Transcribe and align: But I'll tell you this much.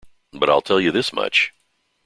But 0.33 0.49
I'll 0.49 0.63
tell 0.63 0.81
you 0.81 0.91
this 0.91 1.13
much. 1.13 1.53